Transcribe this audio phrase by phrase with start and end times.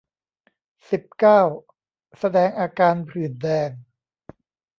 [0.91, 1.41] สิบเก้า
[2.19, 3.69] แสดงอาการผื่นแดง